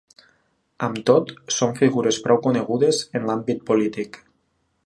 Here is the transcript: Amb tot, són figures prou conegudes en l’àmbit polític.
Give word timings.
Amb 0.87 1.01
tot, 1.09 1.33
són 1.57 1.77
figures 1.81 2.21
prou 2.25 2.41
conegudes 2.49 3.05
en 3.21 3.29
l’àmbit 3.29 3.65
polític. 3.73 4.23